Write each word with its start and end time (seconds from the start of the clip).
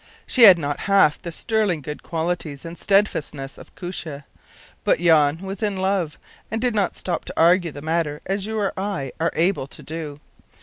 She 0.25 0.45
had 0.45 0.57
not 0.57 0.79
half 0.89 1.21
the 1.21 1.31
sterling 1.31 1.81
good 1.81 2.01
qualities 2.01 2.65
and 2.65 2.75
steadfastness 2.75 3.59
of 3.59 3.75
Koosje; 3.75 4.23
but 4.83 4.97
Jan 4.97 5.43
was 5.43 5.61
in 5.61 5.77
love, 5.77 6.17
and 6.49 6.59
did 6.59 6.73
not 6.73 6.95
stop 6.95 7.23
to 7.25 7.33
argue 7.39 7.71
the 7.71 7.83
matter 7.83 8.19
as 8.25 8.47
you 8.47 8.57
or 8.57 8.73
I 8.75 9.11
are 9.19 9.29
able 9.35 9.67
to 9.67 9.83
do. 9.83 10.19